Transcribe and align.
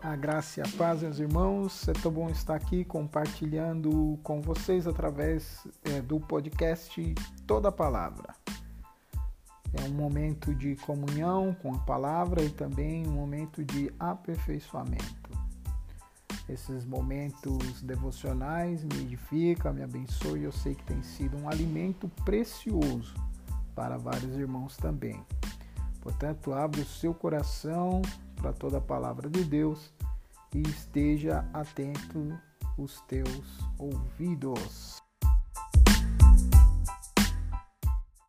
A 0.00 0.14
graça 0.14 0.60
e 0.60 0.62
a 0.62 0.76
paz, 0.78 1.02
meus 1.02 1.18
irmãos. 1.18 1.88
É 1.88 1.92
tão 1.92 2.12
bom 2.12 2.30
estar 2.30 2.54
aqui 2.54 2.84
compartilhando 2.84 4.16
com 4.22 4.40
vocês 4.40 4.86
através 4.86 5.66
é, 5.82 6.00
do 6.00 6.20
podcast 6.20 7.14
Toda 7.44 7.68
a 7.70 7.72
Palavra. 7.72 8.32
É 9.72 9.82
um 9.82 9.92
momento 9.92 10.54
de 10.54 10.76
comunhão 10.76 11.52
com 11.60 11.74
a 11.74 11.78
palavra 11.80 12.44
e 12.44 12.48
também 12.48 13.08
um 13.08 13.12
momento 13.12 13.64
de 13.64 13.92
aperfeiçoamento. 13.98 15.30
Esses 16.48 16.84
momentos 16.84 17.82
devocionais 17.82 18.84
me 18.84 19.00
edificam, 19.00 19.74
me 19.74 19.82
abençoam 19.82 20.36
e 20.36 20.44
eu 20.44 20.52
sei 20.52 20.76
que 20.76 20.84
tem 20.84 21.02
sido 21.02 21.36
um 21.36 21.48
alimento 21.48 22.08
precioso 22.24 23.14
para 23.74 23.98
vários 23.98 24.36
irmãos 24.36 24.76
também. 24.76 25.20
Portanto, 26.00 26.52
abre 26.52 26.80
o 26.80 26.86
seu 26.86 27.12
coração 27.12 28.00
para 28.38 28.52
toda 28.52 28.78
a 28.78 28.80
palavra 28.80 29.28
de 29.28 29.44
Deus 29.44 29.92
e 30.54 30.62
esteja 30.62 31.44
atento 31.52 32.38
os 32.78 33.00
teus 33.02 33.58
ouvidos. 33.78 35.07